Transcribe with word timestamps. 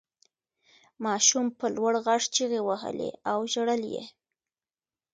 ماشوم 1.05 1.45
په 1.59 1.65
لوړ 1.75 1.93
غږ 2.05 2.21
چیغې 2.35 2.61
وهلې 2.67 3.09
او 3.31 3.37
ژړل 3.51 3.83
یې. 3.95 4.03